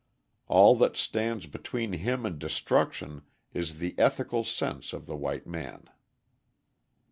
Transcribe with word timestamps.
All 0.47 0.73
that 0.77 0.97
stands 0.97 1.45
between 1.45 1.93
him 1.93 2.25
and 2.25 2.39
destruction 2.39 3.21
is 3.53 3.77
the 3.77 3.93
ethical 3.99 4.43
sense 4.43 4.93
of 4.93 5.05
the 5.05 5.15
white 5.15 5.45
man. 5.45 5.83